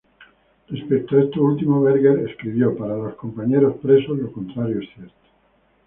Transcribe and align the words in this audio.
Respecto 0.69 1.15
a 1.15 1.21
esto 1.25 1.43
último 1.43 1.79
Berger 1.83 2.27
escribió: 2.27 2.75
"Para 2.75 2.97
los 2.97 3.13
compañeros 3.13 3.75
presos 3.83 4.17
lo 4.17 4.31
contrario 4.31 4.79
es 4.79 4.89
cierto. 4.95 5.13